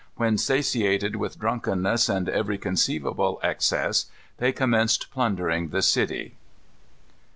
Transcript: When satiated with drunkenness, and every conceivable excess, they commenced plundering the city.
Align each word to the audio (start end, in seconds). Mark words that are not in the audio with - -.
When 0.15 0.39
satiated 0.39 1.17
with 1.17 1.37
drunkenness, 1.37 2.09
and 2.09 2.27
every 2.27 2.57
conceivable 2.57 3.39
excess, 3.43 4.07
they 4.37 4.51
commenced 4.51 5.11
plundering 5.11 5.69
the 5.69 5.83
city. 5.83 6.33